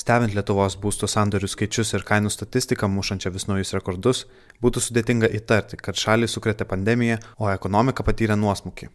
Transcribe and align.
Stebint 0.00 0.32
Lietuvos 0.34 0.76
būsto 0.80 1.08
sandorių 1.10 1.48
skaičius 1.50 1.92
ir 1.94 2.04
kainų 2.08 2.30
statistiką 2.32 2.88
mušančią 2.90 3.32
vis 3.34 3.44
naujus 3.50 3.74
rekordus, 3.76 4.22
būtų 4.64 4.82
sudėtinga 4.86 5.28
įtarti, 5.38 5.76
kad 5.76 5.98
šalį 5.98 6.28
sukrėtė 6.30 6.66
pandemija, 6.70 7.18
o 7.38 7.50
ekonomika 7.52 8.06
patyrė 8.06 8.38
nuosmukį. 8.38 8.88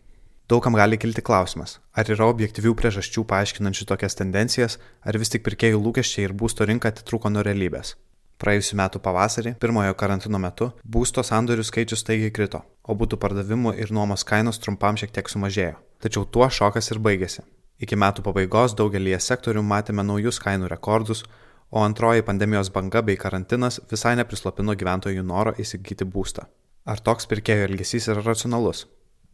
Daugam 0.50 0.78
gali 0.78 0.98
kilti 1.02 1.24
klausimas, 1.26 1.78
ar 1.94 2.10
yra 2.16 2.28
objektyvių 2.32 2.74
priežasčių 2.80 3.24
paaiškinančių 3.32 3.88
tokias 3.92 4.20
tendencijas, 4.20 4.80
ar 5.04 5.20
vis 5.22 5.32
tik 5.34 5.46
pirkėjų 5.48 5.84
lūkesčiai 5.86 6.30
ir 6.30 6.36
būsto 6.38 6.68
rinka 6.70 6.92
atitrūko 6.94 7.32
nuo 7.34 7.46
realybės. 7.46 7.96
Praėjusiu 8.42 8.76
metu 8.76 9.00
pavasarį, 9.00 9.54
pirmojo 9.64 9.94
karantino 9.96 10.40
metu, 10.44 10.70
būsto 10.84 11.24
sandorių 11.24 11.64
skaičius 11.64 12.02
staigiai 12.04 12.34
krito, 12.36 12.60
o 12.84 12.96
būtų 13.00 13.20
pardavimų 13.22 13.78
ir 13.80 13.94
nuomos 13.96 14.26
kainos 14.28 14.60
trumpam 14.60 15.00
šiek 15.00 15.14
tiek 15.16 15.32
sumažėjo. 15.32 15.78
Tačiau 16.04 16.26
tuo 16.28 16.50
šokas 16.52 16.92
ir 16.92 17.00
baigėsi. 17.00 17.46
Iki 17.80 17.96
metų 18.00 18.26
pabaigos 18.28 18.76
daugelį 18.76 19.16
sektorių 19.24 19.64
matėme 19.64 20.04
naujus 20.04 20.40
kainų 20.44 20.68
rekordus, 20.72 21.24
o 21.72 21.84
antroji 21.84 22.24
pandemijos 22.28 22.72
banga 22.76 23.02
bei 23.04 23.16
karantinas 23.20 23.80
visai 23.92 24.16
neprislopino 24.20 24.76
gyventojų 24.76 25.24
noro 25.24 25.56
įsigyti 25.60 26.08
būstą. 26.08 26.48
Ar 26.86 27.00
toks 27.00 27.32
pirkėjo 27.32 27.70
elgesys 27.70 28.12
yra 28.12 28.24
racionalus? 28.24 28.86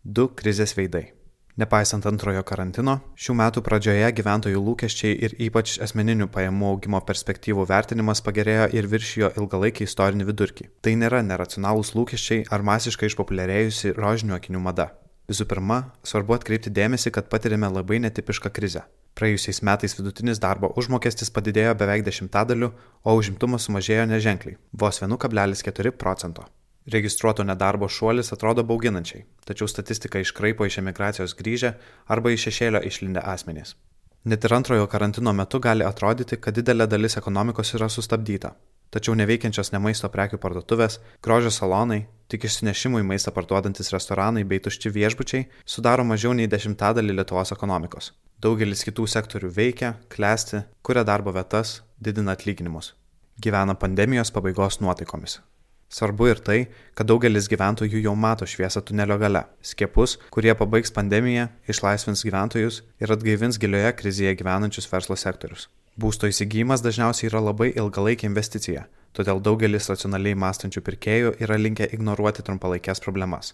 Du 0.04 0.30
krizės 0.30 0.78
veidai. 0.78 1.10
Nepaisant 1.62 2.06
antrojo 2.10 2.42
karantino, 2.48 2.96
šių 3.22 3.34
metų 3.38 3.62
pradžioje 3.62 4.08
gyventojų 4.18 4.62
lūkesčiai 4.66 5.12
ir 5.28 5.34
ypač 5.46 5.76
asmeninių 5.86 6.26
pajamų 6.34 6.70
augimo 6.72 7.02
perspektyvų 7.06 7.68
vertinimas 7.70 8.24
pagerėjo 8.26 8.70
ir 8.74 8.88
viršijo 8.90 9.30
ilgalaikį 9.38 9.86
istorinį 9.86 10.26
vidurkį. 10.32 10.66
Tai 10.82 10.96
nėra 11.04 11.20
neracionalūs 11.28 11.92
lūkesčiai 11.94 12.48
ar 12.50 12.66
masiškai 12.66 13.12
išpopuliarėjusi 13.12 13.94
rožinių 14.00 14.40
akinių 14.40 14.62
mada. 14.64 14.88
Visų 15.30 15.46
pirma, 15.52 15.78
svarbu 16.08 16.40
atkreipti 16.40 16.74
dėmesį, 16.74 17.14
kad 17.14 17.30
patirėme 17.30 17.70
labai 17.70 18.00
netipišką 18.08 18.50
krizę. 18.56 18.88
Praėjusiais 19.20 19.62
metais 19.68 19.94
vidutinis 20.00 20.42
darbo 20.42 20.72
užmokestis 20.82 21.30
padidėjo 21.36 21.76
beveik 21.78 22.08
dešimtadaliu, 22.08 22.72
o 23.06 23.16
užimtumas 23.20 23.70
sumažėjo 23.70 24.08
neženkliai- 24.16 24.58
vos 24.82 25.04
1,4 25.04 25.92
procento. 25.92 26.48
Registruoto 26.86 27.44
nedarbo 27.44 27.88
šuolis 27.88 28.34
atrodo 28.34 28.64
bauginančiai, 28.64 29.26
tačiau 29.46 29.68
statistika 29.70 30.20
iškraipo 30.20 30.66
iš 30.66 30.80
emigracijos 30.82 31.36
grįžę 31.38 31.76
arba 32.08 32.32
iš 32.34 32.48
šešėlio 32.48 32.82
išlindę 32.90 33.22
asmenys. 33.22 33.76
Net 34.26 34.46
ir 34.46 34.54
antrojo 34.54 34.88
karantino 34.88 35.34
metu 35.34 35.60
gali 35.60 35.86
atrodyti, 35.86 36.38
kad 36.38 36.58
didelė 36.58 36.88
dalis 36.90 37.18
ekonomikos 37.18 37.74
yra 37.78 37.90
sustabdyta, 37.90 38.56
tačiau 38.90 39.14
neveikiančios 39.18 39.72
ne 39.74 39.82
maisto 39.82 40.10
prekių 40.10 40.38
parduotuvės, 40.42 40.98
grožio 41.26 41.54
salonai, 41.54 42.04
tik 42.30 42.50
išsinešimui 42.50 43.04
maistą 43.06 43.34
parduodantis 43.34 43.94
restoranai 43.94 44.44
bei 44.44 44.60
tušti 44.60 44.90
viešbučiai 44.98 45.48
sudaro 45.66 46.06
mažiau 46.06 46.34
nei 46.34 46.50
dešimtadalį 46.50 47.18
Lietuvos 47.20 47.54
ekonomikos. 47.58 48.12
Daugelis 48.42 48.82
kitų 48.86 49.06
sektorių 49.06 49.54
veikia, 49.54 49.96
klesti, 50.10 50.66
kuria 50.82 51.06
darbo 51.06 51.34
vietas, 51.34 51.82
didina 52.02 52.34
atlyginimus. 52.38 52.96
Gyvena 53.42 53.78
pandemijos 53.78 54.34
pabaigos 54.34 54.82
nuotaikomis. 54.82 55.40
Svarbu 55.92 56.30
ir 56.32 56.40
tai, 56.40 56.60
kad 56.96 57.10
daugelis 57.10 57.50
gyventojų 57.52 58.00
jau 58.06 58.14
mato 58.16 58.46
šviesą 58.48 58.80
tunelio 58.88 59.18
gale. 59.20 59.42
Skiepus, 59.60 60.16
kurie 60.32 60.54
pabaigs 60.56 60.94
pandemiją, 60.96 61.50
išlaisvins 61.68 62.24
gyventojus 62.24 62.78
ir 63.04 63.12
atgaivins 63.12 63.60
gilioje 63.60 63.92
krizėje 64.00 64.38
gyvenančius 64.40 64.88
verslo 64.88 65.18
sektorius. 65.20 65.68
Būsto 66.00 66.30
įsigijimas 66.32 66.80
dažniausiai 66.86 67.28
yra 67.28 67.42
labai 67.44 67.74
ilgalaikė 67.76 68.30
investicija, 68.30 68.86
todėl 69.12 69.42
daugelis 69.44 69.90
racionaliai 69.92 70.38
mąstančių 70.40 70.84
pirkėjų 70.88 71.34
yra 71.44 71.58
linkę 71.60 71.90
ignoruoti 71.92 72.46
trumpalaikės 72.48 73.04
problemas. 73.04 73.52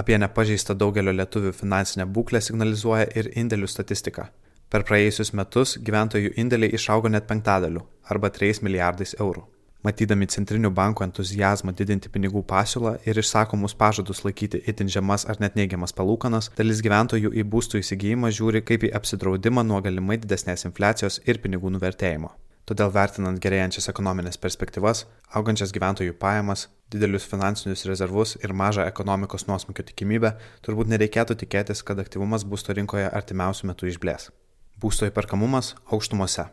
Apie 0.00 0.16
nepažeistą 0.16 0.76
daugelio 0.80 1.12
lietuvių 1.12 1.52
finansinę 1.56 2.06
būklę 2.08 2.40
signalizuoja 2.40 3.10
ir 3.20 3.28
indėlių 3.36 3.68
statistika. 3.68 4.30
Per 4.72 4.84
praėjusius 4.88 5.34
metus 5.36 5.76
gyventojų 5.76 6.32
indėliai 6.40 6.72
išaugo 6.80 7.12
net 7.12 7.28
penktadaliu 7.28 7.84
arba 8.08 8.32
3 8.32 8.64
milijardais 8.64 9.14
eurų. 9.20 9.44
Matydami 9.86 10.26
centrinių 10.26 10.72
bankų 10.74 11.04
entuzijazmą 11.04 11.70
didinti 11.78 12.10
pinigų 12.10 12.40
pasiūlą 12.50 12.96
ir 13.06 13.20
išsakomus 13.20 13.76
pažadus 13.78 14.24
laikyti 14.24 14.58
itin 14.72 14.88
žemas 14.90 15.24
ar 15.30 15.38
net 15.38 15.54
neigiamas 15.54 15.92
palūkanas, 15.94 16.48
dalis 16.58 16.80
gyventojų 16.82 17.30
į 17.30 17.44
būstų 17.52 17.78
įsigijimą 17.84 18.32
žiūri 18.34 18.64
kaip 18.66 18.88
į 18.88 18.90
apsidraudimą 18.98 19.62
nuo 19.68 19.78
galimai 19.84 20.16
didesnės 20.18 20.66
infliacijos 20.66 21.20
ir 21.30 21.38
pinigų 21.44 21.70
nuvertėjimo. 21.76 22.32
Todėl 22.66 22.90
vertinant 22.90 23.38
gerėjančias 23.38 23.86
ekonominės 23.92 24.40
perspektyvas, 24.42 25.04
augančias 25.38 25.70
gyventojų 25.76 26.16
pajamas, 26.18 26.64
didelius 26.90 27.28
finansinius 27.30 27.86
rezervus 27.86 28.34
ir 28.40 28.56
mažą 28.58 28.88
ekonomikos 28.90 29.46
nuosmukio 29.46 29.84
tikimybę, 29.86 30.32
turbūt 30.66 30.90
nereikėtų 30.90 31.36
tikėtis, 31.44 31.84
kad 31.86 32.02
aktyvumas 32.02 32.42
būsto 32.42 32.74
rinkoje 32.74 33.06
artimiausių 33.06 33.70
metų 33.70 33.92
išblės. 33.92 34.32
Būsto 34.82 35.06
įperkamumas 35.06 35.76
aukštumose. 35.94 36.48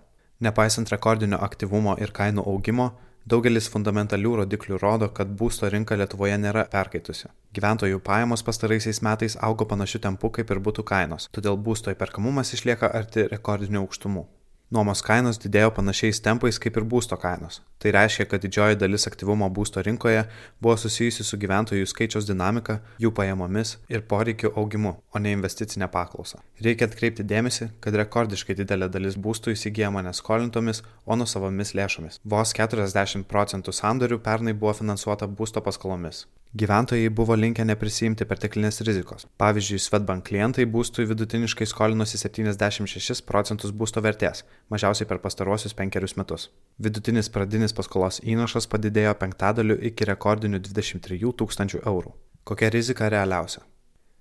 Nepaisant 0.46 0.94
rekordinio 0.94 1.42
aktyvumo 1.42 1.98
ir 1.98 2.14
kainų 2.14 2.46
augimo, 2.54 2.92
Daugelis 3.24 3.70
fundamentalių 3.72 4.34
rodiklių 4.42 4.78
rodo, 4.82 5.08
kad 5.16 5.30
būsto 5.40 5.70
rinka 5.72 5.96
Lietuvoje 5.96 6.36
nėra 6.44 6.66
perkaitusi. 6.74 7.30
Gyventojų 7.56 8.02
pajamos 8.04 8.44
pastaraisiais 8.44 9.00
metais 9.06 9.38
augo 9.48 9.64
panašiu 9.70 10.02
tempu 10.04 10.28
kaip 10.38 10.52
ir 10.52 10.60
būtų 10.66 10.84
kainos, 10.90 11.30
todėl 11.32 11.56
būsto 11.56 11.94
įperkamumas 11.96 12.52
išlieka 12.58 12.92
arti 13.00 13.24
rekordinių 13.32 13.86
aukštumų. 13.86 14.26
Nuomos 14.74 15.04
kainos 15.06 15.38
didėjo 15.38 15.70
panašiais 15.78 16.18
tempais 16.26 16.58
kaip 16.58 16.80
ir 16.80 16.86
būsto 16.90 17.14
kainos. 17.22 17.60
Tai 17.78 17.92
reiškia, 17.94 18.26
kad 18.32 18.42
didžioji 18.42 18.80
dalis 18.82 19.06
aktyvumo 19.06 19.46
būsto 19.54 19.84
rinkoje 19.86 20.24
buvo 20.58 20.74
susijusi 20.82 21.26
su 21.28 21.38
gyventojų 21.38 21.86
skaičiaus 21.92 22.26
dinamika, 22.26 22.80
jų 22.98 23.12
pajamomis 23.14 23.76
ir 23.94 24.02
poreikių 24.10 24.56
augimu, 24.58 24.96
o 25.14 25.22
ne 25.22 25.36
investicinė 25.38 25.92
paklausa. 25.94 26.42
Reikia 26.66 26.90
atkreipti 26.90 27.22
dėmesį, 27.22 27.70
kad 27.86 28.02
rekordiškai 28.02 28.58
didelė 28.64 28.90
dalis 28.90 29.20
būstų 29.28 29.54
įsigijama 29.54 30.02
neskolintomis, 30.10 30.82
o 31.06 31.22
nusavomis 31.22 31.76
lėšomis. 31.78 32.24
Vos 32.26 32.58
40 32.58 33.30
procentų 33.30 33.78
sandorių 33.78 34.24
pernai 34.26 34.58
buvo 34.58 34.74
finansuota 34.82 35.30
būsto 35.30 35.62
paskolomis. 35.62 36.26
Gyventojai 36.54 37.10
buvo 37.10 37.34
linkę 37.34 37.64
neprisijimti 37.66 38.28
perteklinės 38.30 38.76
rizikos. 38.86 39.24
Pavyzdžiui, 39.42 39.80
Svetbank 39.82 40.28
klientai 40.28 40.68
būstui 40.70 41.08
vidutiniškai 41.10 41.66
skolinosi 41.66 42.20
76 42.22 43.24
procentus 43.26 43.72
būsto 43.74 44.04
vertės, 44.06 44.44
mažiausiai 44.70 45.10
per 45.10 45.18
pastaruosius 45.24 45.74
penkerius 45.80 46.14
metus. 46.14 46.52
Vidutinis 46.78 47.32
pradinis 47.34 47.74
paskolos 47.74 48.22
įnašas 48.22 48.70
padidėjo 48.70 49.16
penktadaliu 49.24 49.80
iki 49.90 50.06
rekordinių 50.12 50.60
23 50.70 51.34
tūkstančių 51.42 51.82
eurų. 51.90 52.14
Kokia 52.46 52.70
rizika 52.78 53.10
realiausia? 53.10 53.66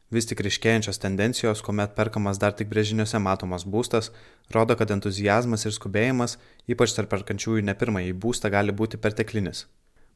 Vis 0.08 0.30
tik 0.32 0.40
ryškėjančios 0.48 1.04
tendencijos, 1.04 1.60
kuomet 1.60 1.92
perkamas 2.00 2.40
dar 2.40 2.56
tik 2.56 2.72
brėžiniuose 2.72 3.20
matomas 3.20 3.68
būstas, 3.68 4.08
rodo, 4.56 4.80
kad 4.80 4.96
entuzijazmas 4.96 5.68
ir 5.68 5.76
skubėjimas, 5.76 6.40
ypač 6.64 6.96
tarp 6.96 7.12
perkančiųjų 7.12 7.68
ne 7.68 7.76
pirmąjį 7.76 8.16
būstą, 8.24 8.48
gali 8.56 8.72
būti 8.72 8.96
perteklinis. 8.96 9.66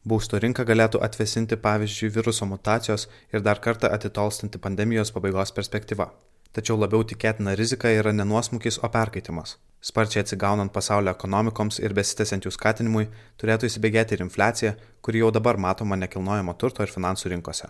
Būsto 0.06 0.38
rinką 0.38 0.62
galėtų 0.68 1.00
atvesinti 1.02 1.56
pavyzdžiui 1.58 2.12
viruso 2.14 2.46
mutacijos 2.46 3.08
ir 3.34 3.42
dar 3.42 3.58
kartą 3.64 3.90
atitolstanti 3.90 4.60
pandemijos 4.62 5.10
pabaigos 5.10 5.50
perspektyva. 5.56 6.12
Tačiau 6.54 6.76
labiau 6.78 7.02
tikėtina 7.02 7.56
rizika 7.58 7.90
yra 7.90 8.12
ne 8.14 8.24
nuosmukis, 8.24 8.78
o 8.86 8.88
perkaitimas. 8.88 9.56
Sparčiai 9.88 10.22
atsigaunant 10.22 10.72
pasaulio 10.76 11.12
ekonomikoms 11.16 11.80
ir 11.82 11.96
besitęsiant 11.98 12.46
jų 12.46 12.54
skatinimui, 12.54 13.08
turėtų 13.42 13.68
įsibėgėti 13.68 14.14
ir 14.16 14.22
infliacija, 14.28 14.76
kuri 15.02 15.24
jau 15.24 15.32
dabar 15.34 15.58
matoma 15.66 15.98
nekilnojamo 15.98 16.54
turto 16.54 16.86
ir 16.86 16.94
finansų 16.94 17.34
rinkose. 17.34 17.68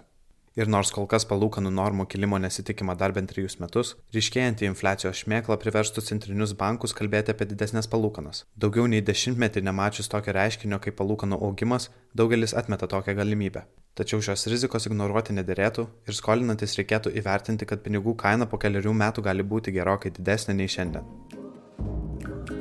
Ir 0.56 0.70
nors 0.72 0.88
kol 0.88 1.04
kas 1.04 1.26
palūkanų 1.28 1.68
normų 1.76 2.06
kilimo 2.08 2.38
nesitikima 2.40 2.94
dar 2.96 3.12
bent 3.12 3.28
trijus 3.28 3.58
metus, 3.60 3.90
ryškėjantį 4.16 4.70
infliacijos 4.70 5.18
šmėklą 5.20 5.58
priverstų 5.60 6.00
centrinius 6.06 6.54
bankus 6.56 6.96
kalbėti 6.96 7.34
apie 7.34 7.44
didesnės 7.50 7.90
palūkanas. 7.92 8.46
Daugiau 8.56 8.86
nei 8.88 9.02
dešimtmetį 9.04 9.60
nemačius 9.66 10.08
tokio 10.08 10.32
reiškinio 10.32 10.78
kaip 10.80 10.96
palūkanų 10.96 11.36
augimas, 11.44 11.90
daugelis 12.16 12.56
atmeta 12.56 12.88
tokią 12.88 13.12
galimybę. 13.18 13.66
Tačiau 13.96 14.24
šios 14.24 14.46
rizikos 14.48 14.88
ignoruoti 14.88 15.36
nederėtų 15.36 15.84
ir 16.08 16.16
skolinantis 16.16 16.76
reikėtų 16.80 17.12
įvertinti, 17.20 17.68
kad 17.68 17.84
pinigų 17.84 18.16
kaina 18.16 18.48
po 18.48 18.56
keliarių 18.60 18.94
metų 18.96 19.24
gali 19.28 19.44
būti 19.44 19.76
gerokai 19.76 20.14
didesnė 20.16 20.56
nei 20.56 20.72
šiandien. 20.72 21.04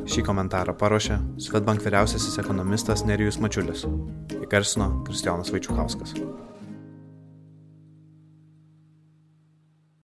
Šį 0.05 0.25
komentarą 0.27 0.75
paruošė 0.79 1.21
Svetbank 1.47 1.83
vyriausiasis 1.85 2.39
ekonomistas 2.43 3.05
Nerijus 3.07 3.39
Mačiulis. 3.39 3.87
Įgarsino 4.43 4.91
Kristijonas 5.07 5.55
Vaičiukauskas. 5.55 6.15